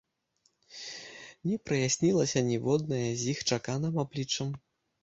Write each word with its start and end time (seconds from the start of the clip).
Не 1.49 1.59
праяснілася 1.67 2.39
ніводнае 2.51 3.05
з 3.21 3.33
іх 3.37 3.47
чаканым 3.53 3.93
абліччам. 4.07 4.49